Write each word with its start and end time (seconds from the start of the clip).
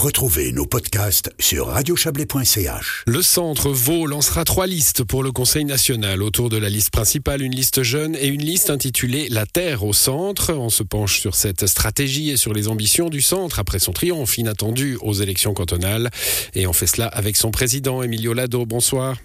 Retrouvez 0.00 0.52
nos 0.52 0.64
podcasts 0.64 1.30
sur 1.38 1.66
radiochablais.ch. 1.66 3.04
Le 3.06 3.20
centre 3.20 3.68
Vaud 3.68 4.06
lancera 4.06 4.46
trois 4.46 4.66
listes 4.66 5.04
pour 5.04 5.22
le 5.22 5.30
Conseil 5.30 5.66
national. 5.66 6.22
Autour 6.22 6.48
de 6.48 6.56
la 6.56 6.70
liste 6.70 6.88
principale, 6.88 7.42
une 7.42 7.54
liste 7.54 7.82
jeune 7.82 8.16
et 8.16 8.28
une 8.28 8.40
liste 8.40 8.70
intitulée 8.70 9.28
La 9.28 9.44
Terre 9.44 9.84
au 9.84 9.92
centre. 9.92 10.54
On 10.54 10.70
se 10.70 10.82
penche 10.82 11.20
sur 11.20 11.34
cette 11.34 11.66
stratégie 11.66 12.30
et 12.30 12.38
sur 12.38 12.54
les 12.54 12.68
ambitions 12.68 13.10
du 13.10 13.20
centre 13.20 13.58
après 13.58 13.78
son 13.78 13.92
triomphe 13.92 14.38
inattendu 14.38 14.96
aux 15.02 15.12
élections 15.12 15.52
cantonales. 15.52 16.08
Et 16.54 16.66
on 16.66 16.72
fait 16.72 16.86
cela 16.86 17.06
avec 17.06 17.36
son 17.36 17.50
président, 17.50 18.02
Emilio 18.02 18.32
Lado. 18.32 18.64
Bonsoir. 18.64 19.18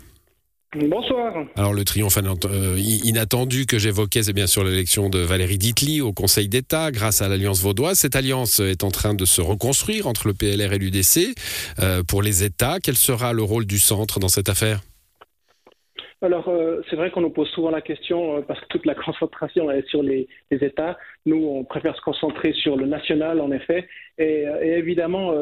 Bonsoir. 0.75 1.45
Alors 1.55 1.73
le 1.73 1.85
triomphe 1.85 2.17
euh, 2.17 2.77
inattendu 2.77 3.65
que 3.65 3.79
j'évoquais, 3.79 4.23
c'est 4.23 4.33
bien 4.33 4.47
sûr 4.47 4.63
l'élection 4.63 5.09
de 5.09 5.19
Valérie 5.19 5.57
Ditli 5.57 6.01
au 6.01 6.11
Conseil 6.11 6.49
d'État 6.49 6.91
grâce 6.91 7.21
à 7.21 7.29
l'Alliance 7.29 7.61
vaudoise. 7.61 7.97
Cette 7.97 8.15
alliance 8.15 8.59
est 8.59 8.83
en 8.83 8.91
train 8.91 9.13
de 9.13 9.23
se 9.23 9.39
reconstruire 9.39 10.05
entre 10.05 10.27
le 10.27 10.33
PLR 10.33 10.73
et 10.73 10.77
l'UDC. 10.77 11.33
Euh, 11.79 12.03
pour 12.03 12.21
les 12.21 12.43
États, 12.43 12.79
quel 12.83 12.95
sera 12.95 13.31
le 13.31 13.41
rôle 13.41 13.65
du 13.65 13.79
centre 13.79 14.19
dans 14.19 14.27
cette 14.27 14.49
affaire? 14.49 14.81
Alors, 16.21 16.49
euh, 16.49 16.81
c'est 16.89 16.97
vrai 16.97 17.09
qu'on 17.09 17.21
nous 17.21 17.29
pose 17.29 17.49
souvent 17.49 17.69
la 17.69 17.81
question 17.81 18.41
parce 18.41 18.59
que 18.59 18.65
toute 18.69 18.85
la 18.85 18.95
concentration 19.05 19.71
est 19.71 19.87
sur 19.87 20.03
les, 20.03 20.27
États. 20.51 20.97
Nous, 21.25 21.37
on 21.37 21.63
préfère 21.63 21.95
se 21.95 22.01
concentrer 22.01 22.51
sur 22.51 22.75
le 22.75 22.85
national, 22.85 23.39
en 23.39 23.51
effet. 23.51 23.87
Et, 24.17 24.45
évidemment, 24.61 25.33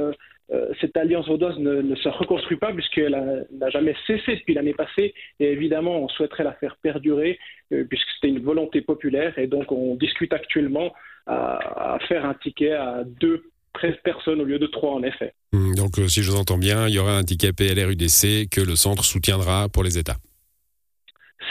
cette 0.81 0.95
alliance 0.97 1.27
vaudoise 1.27 1.57
ne, 1.57 1.95
se 1.95 2.09
reconstruit 2.09 2.57
pas 2.57 2.73
puisqu'elle 2.73 3.47
n'a 3.51 3.69
jamais 3.69 3.95
cessé 4.05 4.35
depuis 4.35 4.53
l'année 4.53 4.73
passée 4.73 5.13
et 5.39 5.51
évidemment 5.51 5.97
on 5.99 6.09
souhaiterait 6.09 6.43
la 6.43 6.53
faire 6.53 6.77
perdurer 6.81 7.39
euh, 7.71 7.85
puisque 7.89 8.07
c'était 8.15 8.29
une 8.29 8.43
volonté 8.43 8.81
populaire 8.81 9.37
et 9.39 9.47
donc 9.47 9.71
on 9.71 9.95
discute 9.95 10.33
actuellement 10.33 10.93
à, 11.25 11.97
faire 12.07 12.25
un 12.25 12.33
ticket 12.33 12.73
à 12.73 13.03
deux 13.05 13.43
13 13.73 13.95
personnes 14.03 14.41
au 14.41 14.43
lieu 14.43 14.59
de 14.59 14.67
trois 14.67 14.93
en 14.93 15.03
effet. 15.03 15.33
Donc 15.53 15.97
euh, 15.97 16.07
si 16.07 16.21
je 16.21 16.29
vous 16.29 16.37
entends 16.37 16.57
bien, 16.57 16.87
il 16.87 16.93
y 16.93 16.99
aura 16.99 17.17
un 17.17 17.23
ticket 17.23 17.53
PLR-UDC 17.53 18.49
que 18.49 18.61
le 18.61 18.75
centre 18.75 19.03
soutiendra 19.03 19.69
pour 19.69 19.83
les 19.83 19.97
États. 19.97 20.17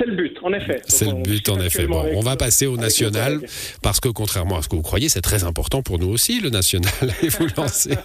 C'est 0.02 0.10
le 0.10 0.16
but, 0.16 0.36
en 0.42 0.52
effet. 0.52 0.82
C'est 0.88 1.04
le 1.06 1.22
but, 1.22 1.48
en 1.48 1.60
effet. 1.60 1.86
Bon, 1.86 2.04
on 2.14 2.20
va 2.20 2.36
passer 2.36 2.66
au 2.66 2.76
national, 2.76 3.40
parce 3.82 4.00
que 4.00 4.08
contrairement 4.08 4.58
à 4.58 4.62
ce 4.62 4.68
que 4.68 4.74
vous 4.74 4.82
croyez, 4.82 5.08
c'est 5.08 5.20
très 5.20 5.44
important 5.44 5.82
pour 5.82 6.00
nous 6.00 6.08
aussi, 6.08 6.40
le 6.40 6.50
national. 6.50 6.92
Et 7.22 7.28
vous 7.28 7.46
lancez, 7.56 7.96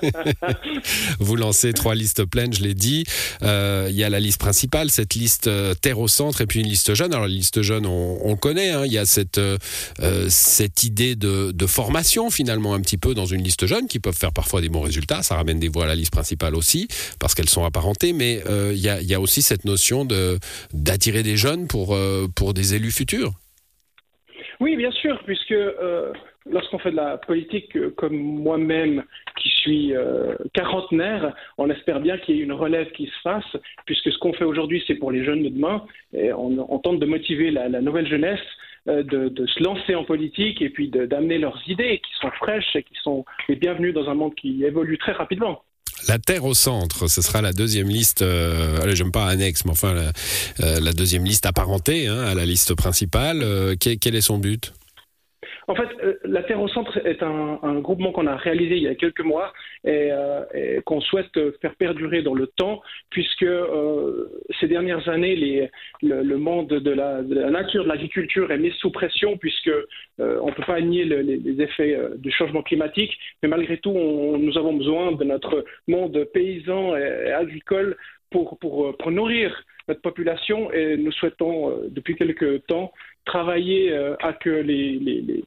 vous 1.20 1.36
lancez 1.36 1.74
trois 1.74 1.96
listes 1.96 2.24
pleines, 2.26 2.54
je 2.54 2.62
l'ai 2.62 2.76
dit. 2.76 3.04
Euh, 3.42 3.88
il 3.90 3.96
y 3.96 4.04
a 4.04 4.10
la 4.10 4.20
liste 4.20 4.40
principale, 4.40 4.92
cette 4.92 5.16
liste 5.16 5.48
euh, 5.48 5.74
terre 5.74 6.00
au 6.00 6.08
centre, 6.08 6.42
et 6.42 6.46
puis 6.46 6.60
une 6.60 6.68
liste 6.68 6.94
jeune. 6.94 7.14
Alors, 7.14 7.26
la 7.26 7.34
liste 7.34 7.64
jeune, 7.64 7.88
on, 7.88 8.36
connaît. 8.36 8.70
Hein. 8.70 8.84
Il 8.86 8.92
y 8.92 9.00
a 9.00 9.06
cette, 9.08 9.40
euh, 9.40 9.58
cette 10.30 10.84
idée 10.84 11.16
de, 11.16 11.52
de, 11.52 11.66
formation, 11.66 12.30
finalement, 12.30 12.76
un 12.76 12.82
petit 12.82 12.98
peu 12.98 13.16
dans 13.16 13.26
une 13.26 13.44
liste 13.44 13.66
jeune, 13.66 13.88
qui 13.88 14.00
peuvent 14.00 14.16
faire 14.16 14.34
parfois 14.34 14.62
des 14.62 14.70
bons 14.70 14.82
résultats. 14.82 15.24
Ça 15.24 15.36
ramène 15.36 15.60
des 15.60 15.70
voix 15.70 15.86
à 15.86 15.88
la 15.88 15.96
liste 15.96 16.12
principale 16.12 16.54
aussi, 16.54 16.88
parce 17.18 17.34
qu'elles 17.34 17.50
sont 17.50 17.66
apparentées. 17.66 18.14
Mais 18.14 18.44
il 18.72 18.78
y 18.78 18.90
a, 18.90 19.02
il 19.02 19.08
y 19.08 19.16
a 19.16 19.20
aussi 19.20 19.42
cette 19.42 19.66
notion 19.66 20.08
d'attirer 20.74 21.24
des 21.24 21.38
jeunes 21.38 21.66
pour 21.66 21.87
euh, 21.94 22.54
des 22.54 22.76
élus 22.76 22.92
futurs 22.92 23.32
Oui, 24.60 24.76
bien 24.76 24.92
sûr, 24.92 25.22
puisque 25.26 25.52
euh, 25.52 26.12
lorsqu'on 26.50 26.80
fait 26.80 26.92
de 26.92 26.96
la 26.96 27.18
politique 27.18 27.76
euh, 27.76 27.94
comme 27.98 28.18
moi-même, 28.18 29.04
qui 29.42 29.50
suis 29.50 29.94
quarantenaire, 30.54 31.36
on 31.58 31.70
espère 31.70 32.00
bien 32.00 32.18
qu'il 32.18 32.38
y 32.38 32.40
ait 32.40 32.44
une 32.44 32.54
relève 32.54 32.92
qui 32.92 33.08
se 33.08 33.20
fasse, 33.22 33.58
puisque 33.86 34.12
ce 34.12 34.18
qu'on 34.18 34.34
fait 34.34 34.46
aujourd'hui, 34.46 34.84
c'est 34.88 34.96
pour 34.96 35.12
les 35.12 35.24
jeunes 35.24 35.44
de 35.44 35.50
demain, 35.50 35.86
et 36.14 36.32
on, 36.34 36.80
tente 36.80 37.00
de 37.00 37.06
motiver 37.06 37.52
la, 37.52 37.70
nouvelle 37.82 38.08
jeunesse 38.08 38.40
de, 38.86 39.02
de, 39.04 39.46
se 39.46 39.62
lancer 39.62 39.94
en 39.94 40.06
politique 40.06 40.62
et 40.62 40.70
puis 40.70 40.90
d'amener 40.90 41.38
leurs 41.38 41.62
idées 41.68 42.00
qui 42.00 42.14
sont 42.22 42.32
fraîches 42.32 42.76
et 42.76 42.84
qui 42.84 42.96
sont 43.04 43.26
les 43.50 43.56
bienvenues 43.56 43.92
dans 43.92 44.10
un 44.10 44.16
monde 44.16 44.34
qui 44.36 44.64
évolue 44.64 44.98
très 44.98 45.12
rapidement. 45.12 45.62
La 46.08 46.20
Terre 46.20 46.46
au 46.46 46.54
centre, 46.54 47.08
ce 47.08 47.22
sera 47.22 47.42
la 47.42 47.54
deuxième 47.54 47.90
liste, 47.90 48.22
euh, 48.22 48.82
allez, 48.82 48.96
j'aime 48.96 49.12
pas 49.12 49.28
annexe, 49.28 49.66
mais 49.66 49.72
enfin 49.72 49.94
la, 49.94 50.12
euh, 50.62 50.94
deuxième 50.94 51.26
liste 51.26 51.46
apparentée 51.46 52.08
hein, 52.08 52.22
à 52.22 52.34
la 52.34 52.46
liste 52.46 52.76
principale. 52.76 53.42
Euh, 53.42 53.76
quel, 53.78 54.16
est 54.16 54.22
son 54.22 54.38
but? 54.38 54.74
En 55.68 55.76
fait, 55.76 55.90
euh, 56.02 56.14
la 56.24 56.44
Terre 56.44 56.62
au 56.62 56.70
Centre 56.70 56.98
est 57.06 57.22
un, 57.22 57.80
groupement 57.80 58.14
qu'on 58.14 58.26
a 58.26 58.38
réalisé 58.38 58.78
il 58.78 58.84
y 58.84 58.88
a 58.88 58.96
quelques 58.96 59.22
mois 59.22 59.52
et, 59.86 60.10
qu'on 60.86 61.02
souhaite 61.02 61.38
faire 61.62 61.76
perdurer 61.76 62.22
dans 62.22 62.34
le 62.34 62.48
temps, 62.48 62.82
puisque 63.10 63.46
ces 64.60 64.68
dernières 64.68 65.08
années, 65.10 65.70
le, 66.02 66.38
monde 66.38 66.68
de 66.68 66.92
la, 66.92 67.22
nature, 67.22 67.84
de 67.84 67.90
l'agriculture 67.90 68.52
est 68.52 68.58
mis 68.58 68.72
sous 68.80 68.92
pression, 68.92 69.38
puisque 69.38 69.72
on 70.20 70.48
ne 70.48 70.52
peut 70.52 70.64
pas 70.66 70.80
nier 70.80 71.04
les, 71.04 71.62
effets 71.62 71.98
du 72.18 72.32
changement 72.32 72.64
climatique, 72.64 73.18
mais 73.42 73.50
malgré 73.50 73.78
tout, 73.78 73.94
nous 73.94 74.58
avons 74.58 74.74
besoin 74.74 75.12
de 75.12 75.24
notre 75.24 75.66
monde 75.88 76.24
paysan 76.34 76.96
et, 76.96 77.32
agricole 77.32 77.98
pour, 78.32 78.58
nourrir 79.08 79.64
notre 79.88 80.02
population. 80.02 80.72
Et 80.72 80.98
nous 80.98 81.12
souhaitons 81.12 81.82
depuis 81.90 82.16
quelques 82.16 82.66
temps 82.68 82.94
travailler 83.26 83.94
à 84.22 84.34
que 84.34 84.50
les 84.50 85.44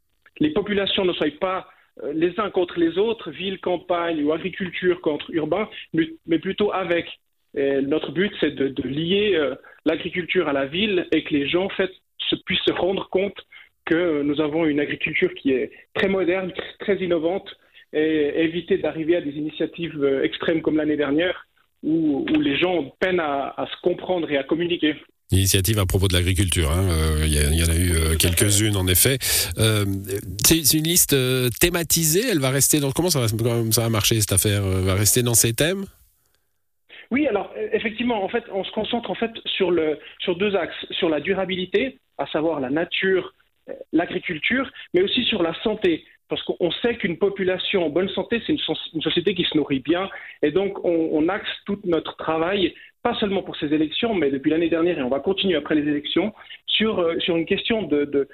populations 0.49 1.05
ne 1.05 1.13
soient 1.13 1.27
pas 1.39 1.69
euh, 2.03 2.13
les 2.15 2.41
uns 2.41 2.51
contre 2.51 2.81
les 2.81 2.97
autres, 2.97 3.31
ville, 3.31 3.61
campagne 3.61 4.25
ou 4.25 4.33
agriculture 4.33 5.03
contre 5.03 5.31
urbain, 5.31 5.69
mais, 5.93 6.39
plutôt 6.39 6.73
avec. 6.73 7.07
notre 7.55 8.13
but, 8.13 8.33
c'est 8.41 8.55
de, 8.55 8.89
lier 8.89 9.35
euh, 9.35 9.55
l'agriculture 9.85 10.49
à 10.49 10.55
la 10.55 10.67
ville 10.67 11.07
et 11.13 11.25
que 11.25 11.35
les 11.35 11.47
gens 11.47 11.65
en 11.65 11.69
fait, 11.69 11.91
se, 12.19 12.37
puissent 12.47 12.65
se 12.67 12.73
rendre 12.73 13.09
compte 13.11 13.39
que 13.85 14.23
nous 14.23 14.41
avons 14.41 14.65
une 14.67 14.81
agriculture 14.81 15.35
qui 15.35 15.53
est 15.53 15.71
très 15.95 16.09
moderne, 16.09 16.53
très 16.79 16.97
innovante, 16.97 17.49
et 17.93 18.45
éviter 18.45 18.79
d'arriver 18.79 19.17
à 19.17 19.21
des 19.21 19.33
initiatives 19.33 20.03
euh, 20.03 20.23
extrêmes 20.23 20.63
comme 20.63 20.77
l'année 20.77 20.97
dernière, 20.97 21.47
où, 21.83 22.25
les 22.39 22.57
gens 22.57 22.95
peinent 23.01 23.21
à 23.21 23.67
se 23.71 23.81
comprendre 23.83 24.31
et 24.31 24.37
à 24.37 24.45
communiquer. 24.45 24.95
Initiative 25.33 25.79
à 25.79 25.87
propos 25.87 26.09
de 26.09 26.15
l'agriculture. 26.15 26.73
Hein. 26.73 26.89
Euh, 26.91 27.25
il 27.25 27.33
y, 27.33 27.63
en 27.63 27.69
a 27.69 27.77
eu 27.77 27.93
euh, 27.93 28.17
quelques-unes 28.17 28.77
en 28.77 28.89
effet. 28.89 29.19
Euh, 29.59 29.85
c'est 30.45 30.75
une 30.75 30.85
liste 30.85 31.15
thématisée. 31.61 32.29
Elle 32.31 32.41
va 32.41 32.51
rester 32.51 32.81
dans 32.81 32.91
comment 32.91 33.11
ça 33.11 33.21
va, 33.21 33.29
ça 33.29 33.83
va 33.83 33.89
marcher 33.89 34.21
cette 34.21 34.33
affaire 34.33 34.63
Va 34.63 34.95
rester 34.95 35.23
dans 35.23 35.35
ces 35.35 35.53
thèmes? 35.53 35.85
Oui, 37.13 37.29
alors 37.29 37.53
effectivement, 37.73 38.25
en 38.25 38.29
fait, 38.29 38.45
on 38.53 38.65
se 38.65 38.73
concentre 38.73 39.11
en 39.11 39.15
fait 39.15 39.31
sur 39.47 39.71
le 39.71 39.99
sur 40.19 40.37
deux 40.37 40.57
axes 40.57 40.87
sur 40.91 41.09
la 41.09 41.21
durabilité, 41.21 41.99
à 42.19 42.27
savoir 42.27 42.59
la 42.59 42.71
nature, 42.71 43.33
l'agriculture, 43.93 44.69
mais 44.95 45.03
aussi 45.03 45.25
sur 45.25 45.43
la 45.43 45.55
santé 45.63 46.05
parce 46.31 46.43
qu'on 46.45 46.71
sait 46.71 46.95
qu'une 46.95 47.19
population 47.19 47.85
en 47.85 47.91
bonne 47.91 48.09
santé, 48.11 48.41
c'est 48.47 48.53
une, 48.53 49.03
société 49.03 49.35
qui 49.35 49.45
se 49.45 49.57
nourrit 49.57 49.81
bien, 49.81 50.09
et 50.43 50.53
donc 50.53 50.83
on, 50.85 51.29
axe 51.29 51.51
tout 51.67 51.79
notre 51.85 52.17
travail, 52.17 52.73
pas 53.03 53.15
seulement 53.17 53.43
pour 53.43 53.57
ces 53.57 53.75
élections, 53.75 54.15
mais 54.15 54.31
depuis 54.31 54.51
l'année 54.51 54.69
dernière, 54.69 54.99
et 54.99 55.03
on 55.03 55.09
va 55.09 55.19
continuer 55.19 55.57
après 55.57 55.75
les 55.75 55.89
élections, 55.91 56.33
sur, 56.67 57.01
euh, 57.01 57.17
une 57.29 57.47
question 57.47 57.83
de, 57.83 58.29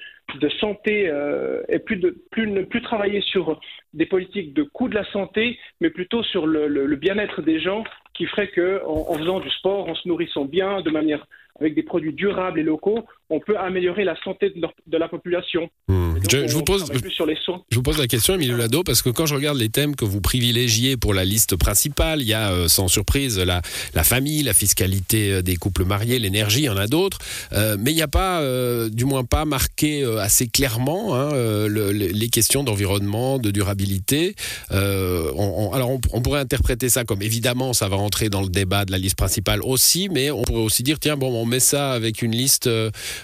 santé, 0.60 1.08
euh, 1.08 1.62
et 1.70 1.78
plus 1.78 1.96
de, 1.96 2.14
plus, 2.30 2.46
ne 2.46 2.62
plus 2.62 2.82
travailler 2.82 3.22
sur 3.22 3.58
des 3.94 4.06
politiques 4.06 4.52
de 4.52 4.62
coût 4.62 4.88
de 4.88 4.94
la 4.94 5.10
santé, 5.10 5.58
mais 5.80 5.88
plutôt 5.88 6.22
sur 6.22 6.46
le, 6.46 6.94
bien-être 6.96 7.40
des 7.40 7.60
gens, 7.60 7.82
qui 8.12 8.26
ferait 8.26 8.48
qu'en 8.48 9.10
en 9.10 9.14
faisant 9.14 9.40
du 9.40 9.50
sport, 9.50 9.88
en 9.88 9.94
se 9.94 10.06
nourrissant 10.06 10.44
bien, 10.44 10.82
de 10.82 10.90
manière 10.90 11.26
avec 11.60 11.74
des 11.74 11.82
produits 11.82 12.12
durables 12.12 12.60
et 12.60 12.62
locaux, 12.62 13.04
on 13.30 13.40
peut 13.40 13.58
améliorer 13.58 14.04
la 14.04 14.14
santé 14.22 14.50
de, 14.50 14.98
la 14.98 15.08
population. 15.08 15.68
Je, 15.88 16.52
vous 16.52 16.62
pose, 16.62 16.84
sur 17.10 17.26
les 17.26 17.36
je 17.70 17.76
vous 17.76 17.82
pose 17.82 17.98
la 17.98 18.06
question, 18.06 18.34
Emilio 18.34 18.56
Lado, 18.56 18.82
parce 18.82 19.02
que 19.02 19.10
quand 19.10 19.26
je 19.26 19.34
regarde 19.34 19.58
les 19.58 19.68
thèmes 19.68 19.96
que 19.96 20.04
vous 20.04 20.20
privilégiez 20.20 20.96
pour 20.96 21.14
la 21.14 21.24
liste 21.24 21.56
principale, 21.56 22.20
il 22.22 22.28
y 22.28 22.34
a 22.34 22.52
euh, 22.52 22.68
sans 22.68 22.88
surprise 22.88 23.38
la, 23.38 23.62
la, 23.94 24.04
famille, 24.04 24.42
la 24.42 24.54
fiscalité 24.54 25.32
euh, 25.32 25.42
des 25.42 25.56
couples 25.56 25.84
mariés, 25.84 26.18
l'énergie, 26.18 26.60
il 26.60 26.64
y 26.64 26.68
en 26.68 26.76
a 26.76 26.86
d'autres, 26.86 27.18
euh, 27.52 27.76
mais 27.78 27.92
il 27.92 27.96
n'y 27.96 28.02
a 28.02 28.08
pas, 28.08 28.42
du 28.90 29.04
moins 29.04 29.24
pas 29.24 29.44
marqué 29.44 30.04
assez 30.20 30.46
clairement 30.46 31.14
hein, 31.14 31.30
les 31.68 32.28
questions 32.28 32.64
d'environnement, 32.64 33.38
de 33.38 33.50
durabilité. 33.50 34.34
alors 34.70 35.98
on, 36.12 36.22
pourrait 36.22 36.40
interpréter 36.40 36.88
ça 36.88 37.04
comme 37.04 37.22
évidemment 37.22 37.72
ça 37.72 37.88
va 37.88 37.96
rentrer 37.96 38.28
dans 38.28 38.42
le 38.42 38.48
débat 38.48 38.84
de 38.84 38.92
la 38.92 38.98
liste 38.98 39.16
principale 39.16 39.60
aussi, 39.62 40.08
mais 40.08 40.30
on 40.30 40.42
pourrait 40.42 40.62
aussi 40.62 40.82
dire 40.82 40.98
tiens 40.98 41.16
bon 41.16 41.32
on 41.32 41.45
met 41.46 41.60
ça 41.60 41.92
avec 41.92 42.22
une 42.22 42.32
liste 42.32 42.68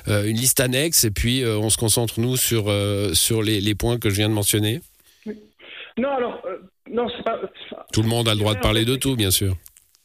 euh, 0.09 0.25
une 0.27 0.37
liste 0.37 0.61
annexe 0.61 1.05
et 1.05 1.11
puis 1.11 1.43
euh, 1.43 1.59
on 1.59 1.71
se 1.71 1.77
concentre, 1.77 2.21
nous, 2.21 2.37
sur, 2.37 2.65
euh, 2.69 3.13
sur 3.15 3.43
les, 3.43 3.61
les, 3.61 3.75
points 3.75 3.99
que 3.99 4.11
je 4.11 4.17
viens 4.17 4.29
de 4.29 4.35
mentionner 4.35 4.81
Non, 5.97 6.11
alors, 6.11 6.43
non, 6.91 7.09
c'est 7.17 7.23
pas. 7.23 7.41
Tout 7.93 8.03
le 8.03 8.09
monde 8.09 8.29
a 8.29 8.35
le 8.35 8.39
droit 8.39 8.55
de 8.55 8.61
parler 8.61 8.85
de 8.85 8.97
tout, 8.97 9.17
bien 9.17 9.31
sûr. 9.31 9.55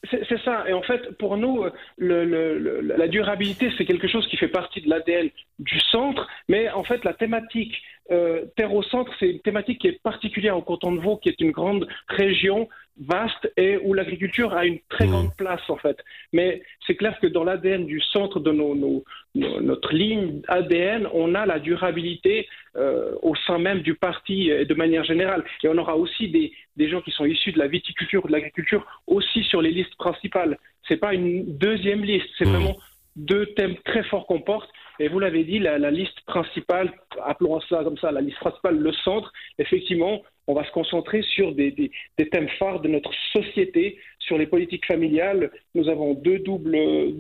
C'est 0.10 0.42
ça. 0.46 0.64
Et 0.70 0.74
en 0.74 0.84
fait, 0.84 1.18
pour 1.18 1.36
nous, 1.36 1.66
le, 1.98 2.24
le, 2.24 2.80
la 2.82 3.08
durabilité, 3.08 3.72
c'est 3.78 3.84
quelque 3.84 4.08
chose 4.08 4.26
qui 4.28 4.38
fait 4.38 4.48
partie 4.48 4.80
de 4.80 4.90
l'ADN 4.90 5.30
du 5.60 5.80
centre. 5.92 6.28
Mais 6.48 6.70
en 6.70 6.84
fait, 6.84 7.04
la 7.04 7.14
thématique 7.14 7.74
Terre 8.08 8.74
au 8.74 8.84
centre, 8.84 9.12
c'est 9.20 9.30
une 9.30 9.42
thématique 9.42 9.82
qui 9.82 9.88
est 9.88 10.02
particulière 10.02 10.56
au 10.56 10.62
canton 10.62 10.94
de 10.94 11.02
Vaud, 11.02 11.18
qui 11.18 11.28
est 11.28 11.42
une 11.42 11.52
grande 11.52 11.88
région 12.08 12.70
vaste 13.00 13.52
et 13.58 13.78
où 13.78 13.94
l'agriculture 13.94 14.54
a 14.54 14.66
une 14.66 14.80
très 14.90 15.06
mmh. 15.06 15.10
grande 15.10 15.36
place 15.38 15.62
en 15.70 15.78
fait. 15.78 15.98
Mais 16.34 16.62
c'est 16.86 16.96
clair 16.96 17.18
que 17.20 17.28
dans 17.28 17.44
l'ADN 17.44 17.86
du 17.86 18.02
centre 18.02 18.40
de 18.40 18.52
nos, 18.52 19.04
notre 19.36 19.94
ligne 19.94 20.42
ADN, 20.48 21.08
on 21.14 21.36
a 21.36 21.46
la 21.46 21.60
durabilité 21.60 22.48
euh, 22.76 23.14
au 23.22 23.36
sein 23.36 23.60
même 23.60 23.82
du 23.82 23.96
parti 23.96 24.50
et 24.50 24.66
de 24.66 24.74
manière 24.74 25.04
générale. 25.04 25.44
Et 25.64 25.68
on 25.68 25.78
aura 25.78 25.96
aussi 25.96 26.30
des, 26.30 26.52
des 26.76 26.90
gens 26.90 27.02
qui 27.02 27.12
sont 27.12 27.26
issus 27.26 27.52
de 27.52 27.60
la 27.60 27.68
viticulture 27.68 28.26
ou 28.26 28.28
de 28.28 28.34
l'agriculture 28.34 28.86
aussi 29.06 29.44
sur 29.44 29.62
les 29.62 29.72
listes 29.72 29.96
principales. 29.98 30.58
C'est 30.88 30.98
pas 30.98 31.14
une 31.14 31.58
deuxième 31.58 32.04
liste, 32.04 32.28
c'est 32.38 32.46
mmh. 32.46 32.52
vraiment 32.52 32.78
deux 33.18 33.48
thèmes 33.48 33.76
très 33.84 34.04
forts 34.04 34.28
qu'on 34.28 34.42
porte. 34.42 34.70
Et 35.00 35.10
vous 35.10 35.20
l'avez 35.20 35.44
dit, 35.44 35.60
la, 35.60 35.92
liste 35.92 36.20
principale, 36.26 36.94
appelons 37.24 37.60
ça 37.62 37.84
comme 37.84 37.98
ça, 37.98 38.12
la 38.12 38.22
liste 38.22 38.40
principale, 38.40 38.78
le 38.78 38.92
centre, 38.94 39.32
effectivement, 39.60 40.24
on 40.48 40.54
va 40.54 40.64
se 40.64 40.72
concentrer 40.72 41.22
sur 41.22 41.54
des, 41.54 41.92
thèmes 42.32 42.50
phares 42.58 42.80
de 42.80 42.88
notre 42.88 43.12
société, 43.34 44.00
sur 44.20 44.38
les 44.38 44.48
politiques 44.48 44.86
familiales. 44.86 45.52
Nous 45.76 45.90
avons 45.90 46.14
deux 46.14 46.40
doubles, 46.40 46.78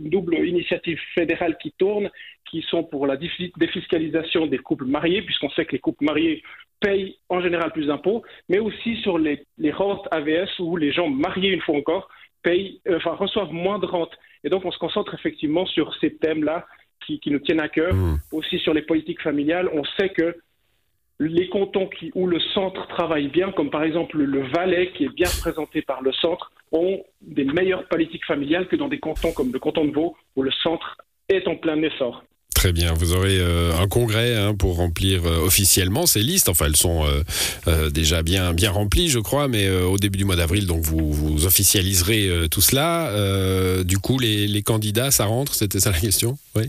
doubles 0.09 0.47
initiatives 0.47 0.99
fédérales 1.13 1.57
qui 1.61 1.73
tournent, 1.77 2.09
qui 2.49 2.61
sont 2.69 2.83
pour 2.83 3.05
la 3.05 3.17
défiscalisation 3.17 4.47
des 4.47 4.57
couples 4.57 4.85
mariés, 4.85 5.21
puisqu'on 5.21 5.49
sait 5.49 5.65
que 5.65 5.73
les 5.73 5.79
couples 5.79 6.05
mariés 6.05 6.41
payent 6.79 7.17
en 7.29 7.41
général 7.41 7.71
plus 7.71 7.87
d'impôts, 7.87 8.23
mais 8.49 8.59
aussi 8.59 8.95
sur 8.97 9.17
les, 9.17 9.43
les 9.57 9.71
rentes 9.71 10.07
AVS 10.11 10.59
où 10.59 10.77
les 10.77 10.91
gens 10.91 11.09
mariés 11.09 11.51
une 11.51 11.61
fois 11.61 11.75
encore 11.75 12.09
payent, 12.43 12.79
euh, 12.87 12.97
enfin, 12.97 13.11
reçoivent 13.11 13.51
moins 13.51 13.79
de 13.79 13.85
rentes. 13.85 14.17
Et 14.43 14.49
donc 14.49 14.63
on 14.63 14.71
se 14.71 14.77
concentre 14.77 15.13
effectivement 15.15 15.65
sur 15.65 15.93
ces 15.99 16.15
thèmes-là 16.15 16.65
qui, 17.05 17.21
nous 17.27 17.39
tiennent 17.39 17.61
à 17.61 17.69
cœur. 17.69 17.93
Mmh. 17.93 18.19
Aussi 18.31 18.59
sur 18.59 18.73
les 18.73 18.81
politiques 18.81 19.21
familiales, 19.21 19.69
on 19.73 19.83
sait 19.97 20.09
que 20.09 20.35
les 21.19 21.49
cantons 21.49 21.87
qui, 21.87 22.11
où 22.15 22.27
le 22.27 22.39
centre 22.53 22.87
travaille 22.87 23.27
bien, 23.27 23.51
comme 23.51 23.69
par 23.69 23.83
exemple 23.83 24.17
le 24.17 24.47
Valais, 24.49 24.91
qui 24.95 25.05
est 25.05 25.13
bien 25.13 25.29
représenté 25.29 25.81
par 25.81 26.01
le 26.01 26.11
centre, 26.13 26.51
ont 26.71 27.03
des 27.21 27.45
meilleures 27.45 27.87
politiques 27.87 28.25
familiales 28.25 28.67
que 28.67 28.75
dans 28.75 28.87
des 28.87 28.99
cantons 28.99 29.31
comme 29.31 29.51
le 29.51 29.59
canton 29.59 29.85
de 29.85 29.91
Vaud, 29.91 30.15
où 30.35 30.43
le 30.43 30.51
centre 30.63 30.97
est 31.29 31.47
en 31.47 31.55
plein 31.55 31.81
essor. 31.81 32.23
Très 32.53 32.71
bien, 32.71 32.91
vous 32.93 33.13
aurez 33.13 33.37
euh, 33.39 33.77
un 33.79 33.87
congrès 33.87 34.35
hein, 34.35 34.55
pour 34.55 34.77
remplir 34.77 35.25
euh, 35.27 35.45
officiellement 35.45 36.07
ces 36.07 36.21
listes. 36.21 36.49
Enfin, 36.49 36.65
elles 36.65 36.75
sont 36.75 37.05
euh, 37.67 37.91
déjà 37.91 38.23
bien 38.23 38.51
bien 38.53 38.71
remplies, 38.71 39.09
je 39.09 39.19
crois, 39.19 39.47
mais 39.47 39.69
au 39.69 39.97
début 39.97 40.17
du 40.17 40.25
mois 40.25 40.35
d'avril, 40.35 40.65
donc 40.65 40.81
vous, 40.81 41.13
vous 41.13 41.45
officialiserez 41.45 42.47
tout 42.49 42.61
cela. 42.61 43.11
du 43.83 43.99
coup, 43.99 44.17
les, 44.17 44.47
les 44.47 44.63
candidats, 44.63 45.11
ça 45.11 45.25
rentre? 45.25 45.53
C'était 45.53 45.79
ça 45.79 45.91
la 45.91 45.99
question? 45.99 46.37
Oui. 46.55 46.63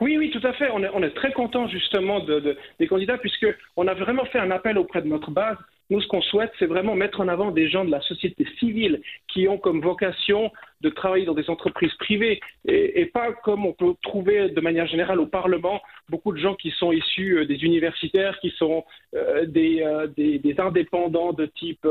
Oui, 0.00 0.16
oui, 0.18 0.30
à 0.46 0.52
fait. 0.52 0.70
On 0.72 1.02
est, 1.02 1.14
très 1.14 1.32
content 1.32 1.68
justement 1.68 2.20
de, 2.20 2.56
des 2.78 2.86
candidats 2.86 3.18
puisque 3.18 3.46
on 3.76 3.86
a 3.86 3.94
vraiment 3.94 4.24
fait 4.26 4.38
un 4.38 4.50
appel 4.50 4.78
auprès 4.78 5.02
de 5.02 5.08
notre 5.08 5.30
base. 5.30 5.56
Nous, 5.88 6.00
ce 6.00 6.08
qu'on 6.08 6.22
souhaite, 6.22 6.52
c'est 6.58 6.66
vraiment 6.66 6.96
mettre 6.96 7.20
en 7.20 7.28
avant 7.28 7.52
des 7.52 7.68
gens 7.68 7.84
de 7.84 7.90
la 7.90 8.00
société 8.00 8.46
civile 8.58 9.00
qui 9.28 9.46
ont 9.48 9.58
comme 9.58 9.80
vocation 9.80 10.50
de 10.80 10.90
travailler 10.90 11.24
dans 11.24 11.34
des 11.34 11.48
entreprises 11.48 11.94
privées 11.94 12.40
et, 12.66 13.06
pas 13.06 13.32
comme 13.32 13.64
on 13.64 13.72
peut 13.72 13.94
trouver 14.02 14.50
de 14.50 14.60
manière 14.60 14.86
générale 14.86 15.20
au 15.20 15.26
Parlement 15.26 15.80
beaucoup 16.08 16.32
de 16.32 16.38
gens 16.38 16.54
qui 16.54 16.70
sont 16.70 16.92
issus 16.92 17.38
euh, 17.38 17.46
des 17.46 17.64
universitaires, 17.64 18.38
qui 18.40 18.50
sont 18.50 18.84
euh, 19.14 19.46
euh, 19.56 20.06
des, 20.06 20.38
des, 20.38 20.60
indépendants 20.60 21.32
de 21.32 21.46
type 21.46 21.86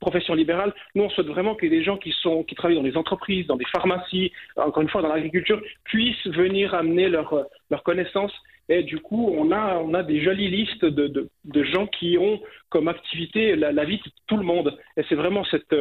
profession 0.00 0.34
libérale. 0.34 0.72
Nous, 0.94 1.04
on 1.04 1.10
souhaite 1.10 1.26
vraiment 1.26 1.54
que 1.54 1.66
des 1.66 1.82
gens 1.82 1.96
qui, 1.96 2.12
sont, 2.22 2.44
qui 2.44 2.54
travaillent 2.54 2.76
dans 2.76 2.82
les 2.82 2.96
entreprises, 2.96 3.46
dans 3.46 3.56
des 3.56 3.66
pharmacies, 3.66 4.32
encore 4.56 4.82
une 4.82 4.88
fois 4.88 5.02
dans 5.02 5.08
l'agriculture, 5.08 5.60
puissent 5.84 6.26
venir 6.26 6.74
amener 6.74 7.08
leurs 7.08 7.46
leur 7.70 7.82
connaissances 7.82 8.32
et 8.68 8.82
du 8.84 9.00
coup, 9.00 9.34
on 9.36 9.50
a, 9.50 9.76
on 9.76 9.92
a 9.92 10.02
des 10.02 10.22
jolies 10.22 10.48
listes 10.48 10.84
de, 10.84 11.28
de, 11.44 11.64
gens 11.64 11.86
qui 11.88 12.16
ont 12.16 12.40
comme 12.70 12.88
activité 12.88 13.56
la, 13.56 13.72
la, 13.72 13.84
vie 13.84 13.98
de 13.98 14.10
tout 14.28 14.36
le 14.36 14.44
monde. 14.44 14.78
Et 14.96 15.02
c'est 15.08 15.16
vraiment 15.16 15.44
cette, 15.44 15.74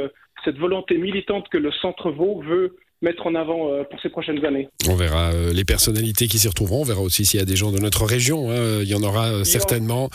cette 0.45 0.57
volonté 0.57 0.97
militante 0.97 1.47
que 1.49 1.57
le 1.57 1.71
Centre 1.71 2.11
Vaud 2.11 2.41
veut 2.41 2.75
mettre 3.01 3.25
en 3.25 3.35
avant 3.35 3.71
euh, 3.71 3.83
pour 3.83 3.99
ces 4.01 4.09
prochaines 4.09 4.45
années. 4.45 4.69
On 4.87 4.95
verra 4.95 5.31
euh, 5.31 5.53
les 5.53 5.65
personnalités 5.65 6.27
qui 6.27 6.37
s'y 6.37 6.47
retrouveront. 6.47 6.81
On 6.81 6.85
verra 6.85 7.01
aussi 7.01 7.25
s'il 7.25 7.39
y 7.39 7.43
a 7.43 7.45
des 7.45 7.55
gens 7.55 7.71
de 7.71 7.79
notre 7.79 8.05
région. 8.05 8.51
Hein. 8.51 8.81
Il 8.81 8.87
y 8.87 8.95
en 8.95 9.03
aura 9.03 9.27
euh, 9.27 9.43
certainement. 9.43 10.09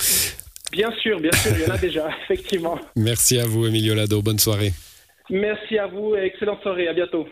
Bien 0.72 0.90
sûr, 1.00 1.20
bien 1.20 1.32
sûr, 1.32 1.52
il 1.56 1.66
y 1.66 1.70
en 1.70 1.74
a 1.74 1.78
déjà, 1.78 2.08
effectivement. 2.24 2.78
Merci 2.96 3.38
à 3.38 3.46
vous, 3.46 3.66
Emilio 3.66 3.94
Lado. 3.94 4.22
Bonne 4.22 4.38
soirée. 4.38 4.72
Merci 5.30 5.78
à 5.78 5.86
vous 5.86 6.14
et 6.14 6.24
excellente 6.24 6.62
soirée. 6.62 6.88
À 6.88 6.92
bientôt. 6.92 7.26